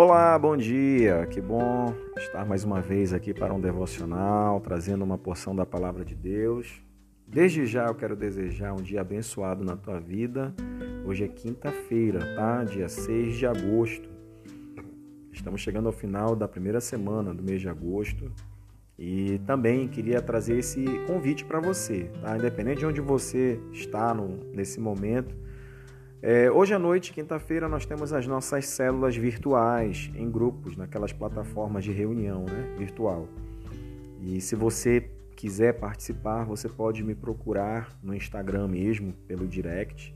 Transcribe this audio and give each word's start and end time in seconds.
Olá, 0.00 0.38
bom 0.38 0.56
dia. 0.56 1.26
Que 1.26 1.40
bom 1.40 1.92
estar 2.16 2.46
mais 2.46 2.62
uma 2.62 2.80
vez 2.80 3.12
aqui 3.12 3.34
para 3.34 3.52
um 3.52 3.60
devocional, 3.60 4.60
trazendo 4.60 5.02
uma 5.02 5.18
porção 5.18 5.56
da 5.56 5.66
palavra 5.66 6.04
de 6.04 6.14
Deus. 6.14 6.80
Desde 7.26 7.66
já 7.66 7.86
eu 7.88 7.96
quero 7.96 8.14
desejar 8.14 8.72
um 8.74 8.80
dia 8.80 9.00
abençoado 9.00 9.64
na 9.64 9.76
tua 9.76 9.98
vida. 9.98 10.54
Hoje 11.04 11.24
é 11.24 11.26
quinta-feira, 11.28 12.20
tá? 12.36 12.62
Dia 12.62 12.88
6 12.88 13.38
de 13.38 13.44
agosto. 13.44 14.08
Estamos 15.32 15.62
chegando 15.62 15.86
ao 15.86 15.92
final 15.92 16.36
da 16.36 16.46
primeira 16.46 16.80
semana 16.80 17.34
do 17.34 17.42
mês 17.42 17.60
de 17.60 17.68
agosto. 17.68 18.30
E 18.96 19.40
também 19.48 19.88
queria 19.88 20.22
trazer 20.22 20.58
esse 20.58 20.84
convite 21.08 21.44
para 21.44 21.58
você, 21.58 22.08
tá? 22.22 22.36
Independente 22.36 22.78
de 22.78 22.86
onde 22.86 23.00
você 23.00 23.60
está 23.72 24.14
no, 24.14 24.28
nesse 24.54 24.78
momento, 24.78 25.34
é, 26.22 26.50
hoje 26.50 26.74
à 26.74 26.78
noite, 26.78 27.12
quinta-feira, 27.12 27.68
nós 27.68 27.86
temos 27.86 28.12
as 28.12 28.26
nossas 28.26 28.66
células 28.66 29.16
virtuais 29.16 30.10
em 30.14 30.30
grupos, 30.30 30.76
naquelas 30.76 31.12
plataformas 31.12 31.84
de 31.84 31.92
reunião 31.92 32.44
né, 32.44 32.74
virtual. 32.76 33.28
E 34.20 34.40
se 34.40 34.56
você 34.56 35.10
quiser 35.36 35.78
participar, 35.78 36.44
você 36.44 36.68
pode 36.68 37.04
me 37.04 37.14
procurar 37.14 37.96
no 38.02 38.12
Instagram 38.12 38.66
mesmo, 38.66 39.12
pelo 39.26 39.46
direct, 39.46 40.12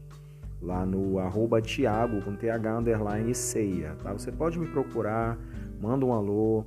lá 0.61 0.85
no 0.85 1.19
arroba 1.19 1.63
Thiago 1.63 2.21
com 2.23 2.35
TH 2.35 2.79
underline 2.79 3.35
ceia. 3.35 3.97
Tá? 4.03 4.13
Você 4.13 4.33
pode 4.33 4.59
me 4.59 4.67
procurar, 4.67 5.39
manda 5.81 6.05
um 6.05 6.13
alô, 6.13 6.65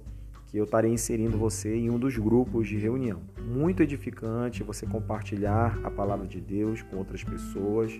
que 0.48 0.58
eu 0.58 0.64
estarei 0.64 0.92
inserindo 0.92 1.38
você 1.38 1.76
em 1.76 1.90
um 1.90 2.00
dos 2.00 2.18
grupos 2.18 2.70
de 2.70 2.78
reunião. 2.78 3.20
Muito 3.46 3.84
edificante 3.84 4.64
você 4.64 4.86
compartilhar 4.86 5.78
a 5.84 5.92
palavra 5.92 6.26
de 6.26 6.40
Deus 6.40 6.82
com 6.82 6.96
outras 6.96 7.22
pessoas. 7.26 7.92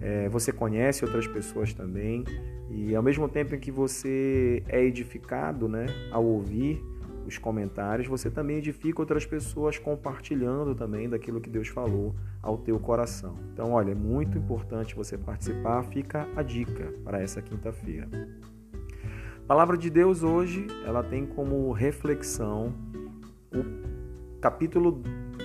É, 0.00 0.28
você 0.28 0.52
conhece 0.52 1.04
outras 1.04 1.26
pessoas 1.26 1.72
também 1.72 2.24
e 2.70 2.94
ao 2.94 3.02
mesmo 3.02 3.28
tempo 3.28 3.54
em 3.54 3.58
que 3.58 3.70
você 3.70 4.62
é 4.68 4.82
edificado, 4.82 5.68
né, 5.68 5.86
ao 6.10 6.24
ouvir 6.24 6.82
os 7.26 7.38
comentários, 7.38 8.06
você 8.06 8.30
também 8.30 8.58
edifica 8.58 9.00
outras 9.00 9.24
pessoas 9.24 9.78
compartilhando 9.78 10.74
também 10.74 11.08
daquilo 11.08 11.40
que 11.40 11.48
Deus 11.48 11.68
falou 11.68 12.14
ao 12.42 12.58
teu 12.58 12.78
coração. 12.78 13.36
Então, 13.52 13.72
olha, 13.72 13.92
é 13.92 13.94
muito 13.94 14.36
importante 14.36 14.94
você 14.94 15.16
participar. 15.16 15.82
Fica 15.84 16.28
a 16.36 16.42
dica 16.42 16.92
para 17.02 17.22
essa 17.22 17.40
quinta-feira. 17.40 18.08
A 19.44 19.46
palavra 19.46 19.76
de 19.76 19.90
Deus 19.90 20.22
hoje, 20.22 20.66
ela 20.84 21.02
tem 21.02 21.26
como 21.26 21.70
reflexão 21.72 22.74
o 23.54 24.40
capítulo, 24.40 25.02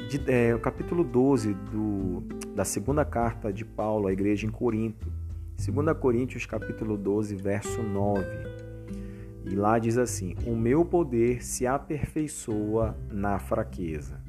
de, 0.09 0.21
é, 0.31 0.53
o 0.53 0.59
capítulo 0.59 1.03
12 1.03 1.53
do, 1.53 2.23
da 2.59 2.65
segunda 2.65 3.05
carta 3.05 3.53
de 3.53 3.63
Paulo 3.63 4.07
à 4.07 4.11
igreja 4.11 4.45
em 4.45 4.49
Corinto. 4.49 5.09
2 5.65 5.97
Coríntios 5.97 6.45
capítulo 6.45 6.97
12, 6.97 7.33
verso 7.37 7.81
9. 7.81 8.21
E 9.45 9.55
lá 9.55 9.79
diz 9.79 9.97
assim: 9.97 10.35
"O 10.45 10.57
meu 10.57 10.83
poder 10.83 11.41
se 11.41 11.65
aperfeiçoa 11.65 12.97
na 13.09 13.39
fraqueza". 13.39 14.19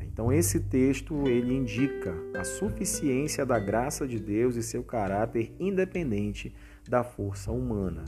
Então 0.00 0.32
esse 0.32 0.60
texto 0.60 1.26
ele 1.26 1.52
indica 1.52 2.14
a 2.38 2.44
suficiência 2.44 3.44
da 3.44 3.58
graça 3.58 4.06
de 4.06 4.20
Deus 4.20 4.54
e 4.54 4.62
seu 4.62 4.84
caráter 4.84 5.52
independente 5.58 6.54
da 6.88 7.02
força 7.02 7.50
humana. 7.50 8.04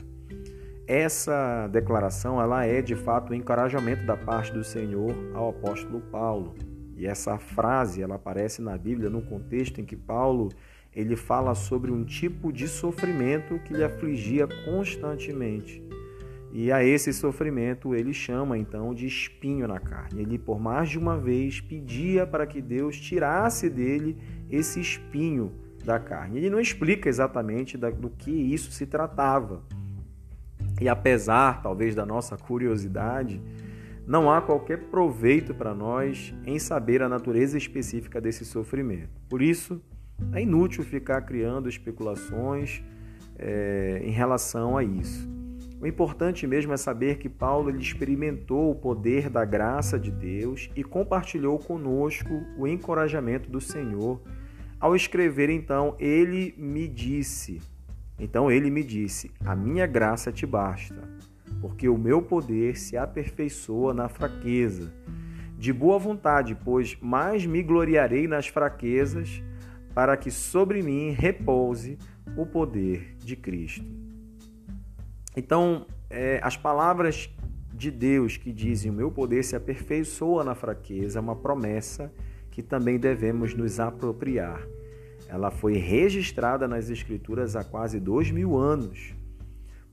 Essa 0.87 1.67
declaração 1.67 2.41
ela 2.41 2.65
é 2.65 2.81
de 2.81 2.95
fato 2.95 3.33
um 3.33 3.35
encorajamento 3.35 4.05
da 4.05 4.15
parte 4.15 4.53
do 4.53 4.63
Senhor 4.63 5.13
ao 5.33 5.49
apóstolo 5.49 5.99
Paulo. 5.99 6.55
E 6.99 7.07
essa 7.07 7.37
frase 7.37 8.01
ela 8.01 8.15
aparece 8.15 8.61
na 8.61 8.77
Bíblia 8.77 9.09
no 9.09 9.21
contexto 9.21 9.79
em 9.79 9.85
que 9.85 9.95
Paulo 9.95 10.49
ele 10.93 11.15
fala 11.15 11.55
sobre 11.55 11.91
um 11.91 12.03
tipo 12.03 12.51
de 12.51 12.67
sofrimento 12.67 13.57
que 13.59 13.73
lhe 13.73 13.83
afligia 13.83 14.45
constantemente. 14.65 15.81
E 16.51 16.71
a 16.73 16.83
esse 16.83 17.13
sofrimento 17.13 17.95
ele 17.95 18.11
chama 18.11 18.57
então 18.57 18.93
de 18.93 19.07
espinho 19.07 19.65
na 19.65 19.79
carne. 19.79 20.23
Ele 20.23 20.37
por 20.37 20.59
mais 20.59 20.89
de 20.89 20.99
uma 20.99 21.17
vez 21.17 21.61
pedia 21.61 22.27
para 22.27 22.45
que 22.45 22.61
Deus 22.61 22.99
tirasse 22.99 23.69
dele 23.69 24.17
esse 24.49 24.81
espinho 24.81 25.53
da 25.85 25.99
carne. 25.99 26.37
Ele 26.37 26.49
não 26.49 26.59
explica 26.59 27.07
exatamente 27.07 27.77
do 27.77 28.09
que 28.09 28.31
isso 28.31 28.71
se 28.71 28.85
tratava. 28.85 29.63
E 30.81 30.89
apesar, 30.89 31.61
talvez, 31.61 31.95
da 31.95 32.05
nossa 32.05 32.37
curiosidade, 32.37 33.41
não 34.09 34.31
há 34.31 34.41
qualquer 34.41 34.89
proveito 34.89 35.53
para 35.53 35.71
nós 35.71 36.33
em 36.43 36.57
saber 36.57 37.03
a 37.03 37.07
natureza 37.07 37.59
específica 37.59 38.19
desse 38.19 38.43
sofrimento. 38.43 39.21
Por 39.29 39.39
isso, 39.39 39.79
é 40.33 40.41
inútil 40.41 40.83
ficar 40.83 41.21
criando 41.21 41.69
especulações 41.69 42.81
é, 43.37 44.01
em 44.03 44.09
relação 44.09 44.75
a 44.75 44.83
isso. 44.83 45.29
O 45.79 45.85
importante 45.85 46.47
mesmo 46.47 46.73
é 46.73 46.77
saber 46.77 47.19
que 47.19 47.29
Paulo 47.29 47.69
ele 47.69 47.83
experimentou 47.83 48.71
o 48.71 48.75
poder 48.75 49.29
da 49.29 49.45
graça 49.45 49.99
de 49.99 50.09
Deus 50.09 50.71
e 50.75 50.83
compartilhou 50.83 51.59
conosco 51.59 52.33
o 52.57 52.67
encorajamento 52.67 53.47
do 53.47 53.61
Senhor. 53.61 54.19
Ao 54.79 54.95
escrever, 54.95 55.51
então, 55.51 55.95
ele 55.99 56.55
me 56.57 56.87
disse: 56.87 57.61
então 58.19 58.51
ele 58.51 58.69
me 58.69 58.83
disse: 58.83 59.31
A 59.45 59.55
minha 59.55 59.87
graça 59.87 60.31
te 60.31 60.45
basta, 60.45 61.07
porque 61.61 61.89
o 61.89 61.97
meu 61.97 62.21
poder 62.21 62.77
se 62.77 62.97
aperfeiçoa 62.97 63.93
na 63.93 64.07
fraqueza. 64.07 64.93
De 65.57 65.73
boa 65.73 65.99
vontade, 65.99 66.55
pois 66.63 66.97
mais 67.01 67.45
me 67.45 67.61
gloriarei 67.61 68.27
nas 68.27 68.47
fraquezas, 68.47 69.43
para 69.93 70.15
que 70.15 70.31
sobre 70.31 70.81
mim 70.81 71.11
repouse 71.11 71.97
o 72.37 72.45
poder 72.45 73.15
de 73.19 73.35
Cristo. 73.35 73.85
Então, 75.35 75.85
é, 76.09 76.39
as 76.43 76.55
palavras 76.55 77.29
de 77.73 77.91
Deus 77.91 78.37
que 78.37 78.51
dizem: 78.51 78.91
O 78.91 78.93
meu 78.93 79.11
poder 79.11 79.43
se 79.43 79.55
aperfeiçoa 79.55 80.43
na 80.43 80.55
fraqueza, 80.55 81.19
é 81.19 81.21
uma 81.21 81.35
promessa 81.35 82.11
que 82.51 82.63
também 82.63 82.99
devemos 82.99 83.53
nos 83.53 83.79
apropriar. 83.79 84.61
Ela 85.27 85.51
foi 85.51 85.77
registrada 85.77 86.67
nas 86.67 86.89
Escrituras 86.89 87.55
há 87.55 87.63
quase 87.63 87.99
dois 87.99 88.31
mil 88.31 88.57
anos, 88.57 89.13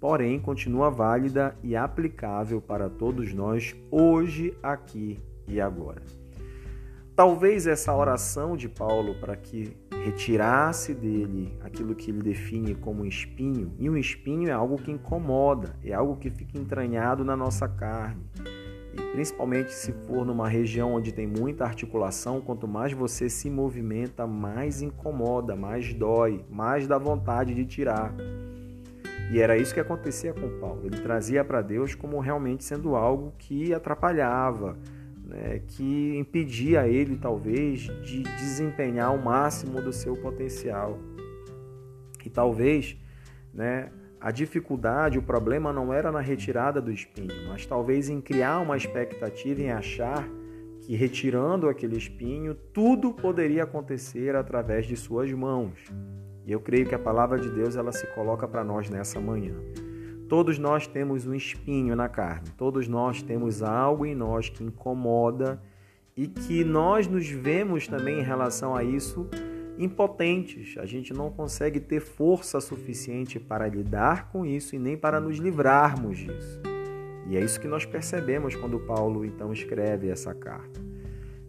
porém 0.00 0.38
continua 0.38 0.90
válida 0.90 1.56
e 1.62 1.76
aplicável 1.76 2.60
para 2.60 2.88
todos 2.88 3.32
nós 3.32 3.74
hoje, 3.90 4.56
aqui 4.62 5.20
e 5.48 5.60
agora. 5.60 6.02
Talvez 7.14 7.66
essa 7.66 7.94
oração 7.94 8.56
de 8.56 8.68
Paulo 8.68 9.14
para 9.20 9.36
que 9.36 9.76
retirasse 10.04 10.94
dele 10.94 11.56
aquilo 11.62 11.94
que 11.94 12.10
ele 12.10 12.22
define 12.22 12.74
como 12.74 13.02
um 13.02 13.06
espinho, 13.06 13.74
e 13.78 13.88
um 13.88 13.96
espinho 13.96 14.48
é 14.48 14.52
algo 14.52 14.76
que 14.76 14.90
incomoda, 14.90 15.74
é 15.82 15.92
algo 15.94 16.16
que 16.16 16.30
fica 16.30 16.58
entranhado 16.58 17.24
na 17.24 17.34
nossa 17.34 17.66
carne 17.66 18.22
e 18.96 19.12
principalmente 19.12 19.72
se 19.72 19.92
for 19.92 20.24
numa 20.24 20.48
região 20.48 20.94
onde 20.94 21.12
tem 21.12 21.26
muita 21.26 21.64
articulação, 21.64 22.40
quanto 22.40 22.66
mais 22.66 22.92
você 22.92 23.28
se 23.28 23.50
movimenta, 23.50 24.26
mais 24.26 24.80
incomoda, 24.80 25.54
mais 25.54 25.92
dói, 25.92 26.44
mais 26.50 26.88
dá 26.88 26.96
vontade 26.96 27.54
de 27.54 27.66
tirar. 27.66 28.14
E 29.30 29.40
era 29.40 29.56
isso 29.56 29.74
que 29.74 29.80
acontecia 29.80 30.32
com 30.32 30.60
Paulo. 30.60 30.82
Ele 30.84 31.00
trazia 31.00 31.44
para 31.44 31.60
Deus 31.60 31.94
como 31.94 32.18
realmente 32.20 32.64
sendo 32.64 32.94
algo 32.94 33.32
que 33.38 33.74
atrapalhava, 33.74 34.76
né, 35.24 35.60
que 35.66 36.16
impedia 36.16 36.86
ele, 36.86 37.16
talvez, 37.16 37.80
de 38.02 38.22
desempenhar 38.22 39.12
o 39.14 39.22
máximo 39.22 39.82
do 39.82 39.92
seu 39.92 40.14
potencial. 40.16 40.98
E 42.24 42.30
talvez, 42.30 42.96
né, 43.52 43.90
a 44.20 44.30
dificuldade, 44.30 45.18
o 45.18 45.22
problema 45.22 45.72
não 45.72 45.92
era 45.92 46.10
na 46.10 46.20
retirada 46.20 46.80
do 46.80 46.92
espinho, 46.92 47.48
mas 47.48 47.66
talvez 47.66 48.08
em 48.08 48.20
criar 48.20 48.60
uma 48.60 48.76
expectativa 48.76 49.60
em 49.60 49.70
achar 49.70 50.26
que 50.80 50.94
retirando 50.94 51.68
aquele 51.68 51.96
espinho, 51.96 52.54
tudo 52.54 53.12
poderia 53.12 53.64
acontecer 53.64 54.36
através 54.36 54.86
de 54.86 54.96
suas 54.96 55.32
mãos. 55.32 55.92
E 56.46 56.52
eu 56.52 56.60
creio 56.60 56.86
que 56.86 56.94
a 56.94 56.98
palavra 56.98 57.40
de 57.40 57.50
Deus 57.50 57.74
ela 57.74 57.90
se 57.90 58.06
coloca 58.14 58.46
para 58.46 58.62
nós 58.62 58.88
nessa 58.88 59.20
manhã. 59.20 59.56
Todos 60.28 60.58
nós 60.58 60.86
temos 60.86 61.26
um 61.26 61.34
espinho 61.34 61.96
na 61.96 62.08
carne, 62.08 62.48
todos 62.56 62.86
nós 62.86 63.20
temos 63.20 63.62
algo 63.62 64.06
em 64.06 64.14
nós 64.14 64.48
que 64.48 64.62
incomoda 64.62 65.60
e 66.16 66.26
que 66.28 66.64
nós 66.64 67.06
nos 67.06 67.28
vemos 67.28 67.86
também 67.88 68.20
em 68.20 68.22
relação 68.22 68.74
a 68.74 68.84
isso 68.84 69.28
impotentes. 69.76 70.78
A 70.78 70.86
gente 70.86 71.12
não 71.12 71.30
consegue 71.30 71.80
ter 71.80 72.00
força 72.00 72.60
suficiente 72.60 73.38
para 73.38 73.68
lidar 73.68 74.30
com 74.30 74.46
isso 74.46 74.74
e 74.74 74.78
nem 74.78 74.96
para 74.96 75.20
nos 75.20 75.38
livrarmos 75.38 76.18
disso. 76.18 76.60
E 77.28 77.36
é 77.36 77.40
isso 77.40 77.60
que 77.60 77.66
nós 77.66 77.84
percebemos 77.84 78.54
quando 78.54 78.78
Paulo 78.78 79.24
então 79.24 79.52
escreve 79.52 80.08
essa 80.08 80.32
carta. 80.32 80.80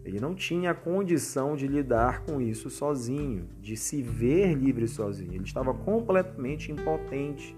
Ele 0.08 0.20
não 0.20 0.34
tinha 0.34 0.72
condição 0.72 1.54
de 1.54 1.66
lidar 1.66 2.22
com 2.22 2.40
isso 2.40 2.70
sozinho, 2.70 3.46
de 3.60 3.76
se 3.76 4.00
ver 4.00 4.54
livre 4.54 4.88
sozinho. 4.88 5.34
Ele 5.34 5.44
estava 5.44 5.74
completamente 5.74 6.72
impotente. 6.72 7.54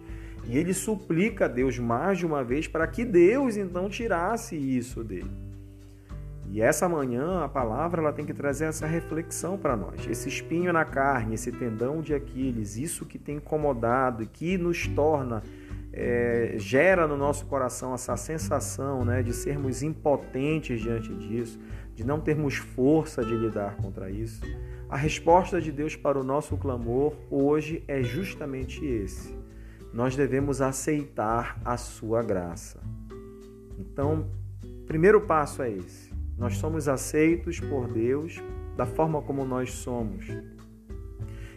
E 0.48 0.58
ele 0.58 0.74
suplica 0.74 1.44
a 1.44 1.48
Deus 1.48 1.78
mais 1.78 2.18
de 2.18 2.26
uma 2.26 2.42
vez 2.42 2.66
para 2.66 2.86
que 2.88 3.04
Deus 3.04 3.56
então 3.56 3.88
tirasse 3.88 4.56
isso 4.56 5.04
dele. 5.04 5.30
E 6.48 6.60
essa 6.60 6.88
manhã 6.88 7.44
a 7.44 7.48
palavra 7.48 8.02
ela 8.02 8.12
tem 8.12 8.26
que 8.26 8.34
trazer 8.34 8.64
essa 8.64 8.84
reflexão 8.84 9.56
para 9.56 9.76
nós. 9.76 10.04
Esse 10.08 10.28
espinho 10.28 10.72
na 10.72 10.84
carne, 10.84 11.36
esse 11.36 11.52
tendão 11.52 12.00
de 12.00 12.12
Aquiles, 12.12 12.76
isso 12.76 13.06
que 13.06 13.16
tem 13.16 13.36
incomodado 13.36 14.24
e 14.24 14.26
que 14.26 14.58
nos 14.58 14.88
torna 14.88 15.40
é, 15.92 16.54
gera 16.56 17.06
no 17.06 17.16
nosso 17.16 17.46
coração 17.46 17.94
essa 17.94 18.16
sensação 18.16 19.04
né, 19.04 19.22
de 19.22 19.32
sermos 19.32 19.82
impotentes 19.82 20.80
diante 20.80 21.12
disso, 21.14 21.58
de 22.00 22.06
não 22.06 22.18
termos 22.18 22.54
força 22.56 23.22
de 23.22 23.36
lidar 23.36 23.76
contra 23.76 24.10
isso, 24.10 24.40
a 24.88 24.96
resposta 24.96 25.60
de 25.60 25.70
Deus 25.70 25.94
para 25.94 26.18
o 26.18 26.24
nosso 26.24 26.56
clamor 26.56 27.14
hoje 27.30 27.84
é 27.86 28.02
justamente 28.02 28.82
esse. 28.82 29.38
Nós 29.92 30.16
devemos 30.16 30.62
aceitar 30.62 31.60
a 31.62 31.76
sua 31.76 32.22
graça. 32.22 32.80
Então, 33.78 34.30
primeiro 34.86 35.20
passo 35.20 35.60
é 35.62 35.70
esse. 35.70 36.10
Nós 36.38 36.56
somos 36.56 36.88
aceitos 36.88 37.60
por 37.60 37.86
Deus 37.86 38.42
da 38.78 38.86
forma 38.86 39.20
como 39.20 39.44
nós 39.44 39.70
somos. 39.70 40.24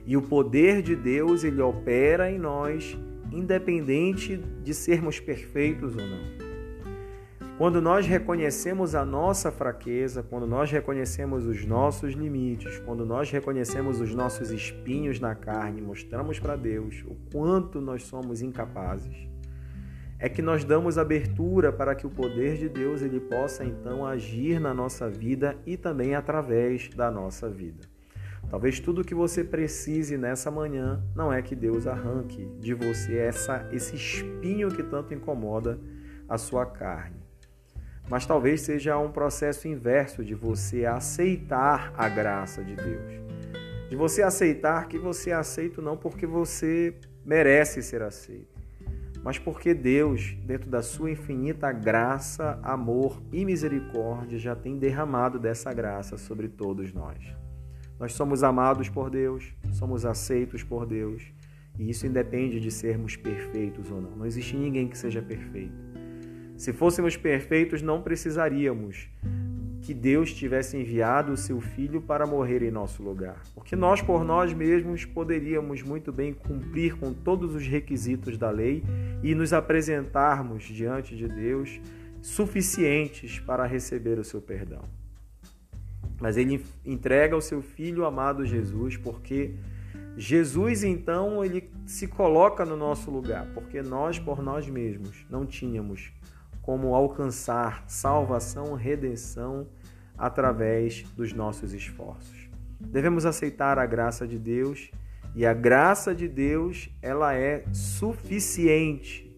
E 0.06 0.18
o 0.18 0.22
poder 0.22 0.82
de 0.82 0.94
Deus, 0.94 1.46
ele 1.46 1.62
opera 1.62 2.30
em 2.30 2.38
nós 2.38 2.98
independente 3.32 4.36
de 4.62 4.74
sermos 4.74 5.22
perfeitos 5.22 5.96
ou 5.96 6.06
não. 6.06 6.43
Quando 7.56 7.80
nós 7.80 8.08
reconhecemos 8.08 8.96
a 8.96 9.06
nossa 9.06 9.52
fraqueza, 9.52 10.24
quando 10.24 10.48
nós 10.48 10.72
reconhecemos 10.72 11.46
os 11.46 11.64
nossos 11.64 12.14
limites, 12.14 12.80
quando 12.80 13.06
nós 13.06 13.30
reconhecemos 13.30 14.02
os 14.02 14.14
nossos 14.16 14.50
espinhos 14.50 15.20
na 15.20 15.36
carne, 15.36 15.80
mostramos 15.80 16.40
para 16.40 16.56
Deus 16.56 17.04
o 17.06 17.16
quanto 17.32 17.80
nós 17.80 18.04
somos 18.06 18.42
incapazes, 18.42 19.30
é 20.18 20.28
que 20.28 20.42
nós 20.42 20.64
damos 20.64 20.98
abertura 20.98 21.72
para 21.72 21.94
que 21.94 22.08
o 22.08 22.10
poder 22.10 22.58
de 22.58 22.68
Deus 22.68 23.04
ele 23.04 23.20
possa 23.20 23.64
então 23.64 24.04
agir 24.04 24.60
na 24.60 24.74
nossa 24.74 25.08
vida 25.08 25.56
e 25.64 25.78
também 25.78 26.16
através 26.16 26.90
da 26.90 27.12
nossa 27.12 27.48
vida. 27.48 27.88
Talvez 28.50 28.80
tudo 28.80 29.04
que 29.04 29.14
você 29.14 29.44
precise 29.44 30.18
nessa 30.18 30.50
manhã 30.50 31.04
não 31.16 31.32
é 31.32 31.40
que 31.40 31.56
Deus 31.56 31.86
arranque 31.86 32.46
de 32.60 32.74
você 32.74 33.16
essa, 33.16 33.70
esse 33.72 33.96
espinho 33.96 34.70
que 34.70 34.82
tanto 34.82 35.14
incomoda 35.14 35.80
a 36.28 36.38
sua 36.38 36.66
carne. 36.66 37.23
Mas 38.10 38.26
talvez 38.26 38.62
seja 38.62 38.98
um 38.98 39.12
processo 39.12 39.68
inverso 39.68 40.24
de 40.24 40.36
você 40.36 40.86
aceitar 40.86 41.94
a 41.98 42.10
graça 42.10 42.64
de 42.64 42.76
Deus. 42.76 43.14
De 43.90 43.96
você 43.96 44.22
aceitar 44.22 44.88
que 44.88 44.98
você 44.98 45.30
é 45.30 45.34
aceito 45.34 45.82
não 45.82 45.96
porque 45.96 46.26
você 46.26 46.96
merece 47.26 47.82
ser 47.82 48.02
aceito, 48.02 48.54
mas 49.24 49.40
porque 49.40 49.74
Deus, 49.74 50.36
dentro 50.44 50.70
da 50.70 50.82
sua 50.82 51.12
infinita 51.12 51.72
graça, 51.72 52.60
amor 52.62 53.22
e 53.32 53.46
misericórdia, 53.46 54.38
já 54.38 54.56
tem 54.56 54.78
derramado 54.78 55.40
dessa 55.40 55.72
graça 55.74 56.18
sobre 56.18 56.50
todos 56.50 56.92
nós. 56.92 57.18
Nós 57.98 58.14
somos 58.14 58.44
amados 58.44 58.90
por 58.90 59.10
Deus, 59.10 59.54
somos 59.72 60.06
aceitos 60.06 60.62
por 60.62 60.86
Deus, 60.86 61.24
e 61.80 61.90
isso 61.90 62.06
independe 62.06 62.60
de 62.60 62.70
sermos 62.70 63.16
perfeitos 63.16 63.90
ou 63.90 64.02
não. 64.02 64.12
Não 64.12 64.26
existe 64.26 64.58
ninguém 64.58 64.90
que 64.90 64.98
seja 64.98 65.22
perfeito. 65.22 65.93
Se 66.58 66.72
fôssemos 66.72 67.18
perfeitos, 67.18 67.82
não 67.82 68.02
precisaríamos 68.02 69.10
que 69.84 69.94
Deus 69.94 70.34
tivesse 70.34 70.78
enviado 70.78 71.34
o 71.34 71.38
seu 71.38 71.60
filho 71.60 72.02
para 72.02 72.26
morrer 72.26 72.64
em 72.64 72.72
nosso 72.72 73.04
lugar, 73.04 73.44
porque 73.54 73.76
nós 73.76 74.02
por 74.02 74.24
nós 74.24 74.54
mesmos 74.54 75.04
poderíamos 75.04 75.82
muito 75.82 76.12
bem 76.12 76.34
cumprir 76.34 76.98
com 76.98 77.14
todos 77.14 77.54
os 77.54 77.68
requisitos 77.68 78.38
da 78.38 78.50
lei 78.50 78.82
e 79.22 79.36
nos 79.36 79.52
apresentarmos 79.52 80.64
diante 80.64 81.18
de 81.18 81.28
Deus 81.28 81.82
suficientes 82.22 83.40
para 83.40 83.66
receber 83.66 84.18
o 84.18 84.24
seu 84.24 84.42
perdão. 84.42 84.84
Mas 86.22 86.38
ele 86.38 86.64
entrega 86.86 87.36
o 87.36 87.42
seu 87.42 87.62
filho 87.62 88.06
amado 88.06 88.46
Jesus, 88.46 88.96
porque 88.96 89.56
Jesus 90.16 90.86
então 90.86 91.44
ele 91.44 91.70
se 91.86 92.08
coloca 92.08 92.64
no 92.64 92.78
nosso 92.78 93.12
lugar, 93.12 93.48
porque 93.54 93.82
nós 93.82 94.18
por 94.18 94.42
nós 94.42 94.66
mesmos 94.70 95.26
não 95.30 95.46
tínhamos 95.46 96.14
como 96.64 96.96
alcançar 96.96 97.84
salvação, 97.88 98.74
redenção 98.74 99.68
através 100.18 101.04
dos 101.16 101.34
nossos 101.34 101.74
esforços. 101.74 102.50
Devemos 102.80 103.26
aceitar 103.26 103.78
a 103.78 103.86
graça 103.86 104.28
de 104.28 104.40
Deus 104.40 104.90
e 105.36 105.46
a 105.46 105.54
graça 105.54 106.16
de 106.16 106.28
Deus, 106.28 106.90
ela 107.02 107.36
é 107.36 107.66
suficiente. 107.74 109.30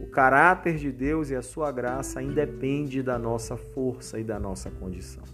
O 0.00 0.06
caráter 0.06 0.76
de 0.76 0.90
Deus 0.92 1.30
e 1.30 1.36
a 1.36 1.42
sua 1.42 1.72
graça 1.72 2.22
independe 2.22 3.02
da 3.02 3.18
nossa 3.18 3.56
força 3.56 4.18
e 4.18 4.24
da 4.24 4.38
nossa 4.38 4.70
condição. 4.70 5.24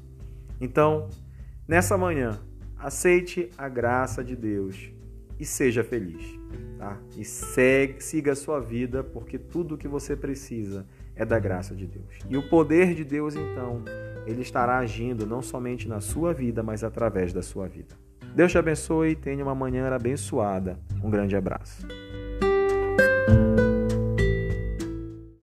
Então, 0.61 1.09
nessa 1.67 1.97
manhã, 1.97 2.41
aceite 2.79 3.51
a 3.57 3.69
graça 3.69 4.23
de 4.23 4.37
Deus 4.37 4.93
e 5.41 5.45
seja 5.47 5.83
feliz, 5.83 6.39
tá? 6.79 7.01
E 7.17 7.25
segue, 7.25 8.05
siga 8.05 8.33
a 8.33 8.37
sua 8.37 8.61
vida, 8.61 9.03
porque 9.03 9.39
tudo 9.39 9.75
o 9.75 9.79
que 9.79 9.89
você 9.89 10.15
precisa 10.15 10.87
é 11.17 11.25
da 11.25 11.39
graça 11.39 11.75
de 11.75 11.87
Deus. 11.87 12.19
E 12.29 12.37
o 12.37 12.49
poder 12.49 12.95
de 12.95 13.05
Deus, 13.05 13.35
então, 13.35 13.83
ele 14.27 14.43
estará 14.43 14.79
agindo 14.79 15.27
não 15.27 15.41
somente 15.41 15.89
na 15.89 16.01
sua 16.01 16.35
vida, 16.35 16.63
mas 16.63 16.85
através 16.85 17.33
da 17.33 17.43
sua 17.43 17.67
vida. 17.67 17.97
Deus 18.35 18.53
te 18.53 18.59
abençoe 18.59 19.11
e 19.11 19.17
tenha 19.17 19.43
uma 19.43 19.55
manhã 19.55 19.89
abençoada. 19.89 20.79
Um 21.03 21.11
grande 21.11 21.35
abraço. 21.35 21.87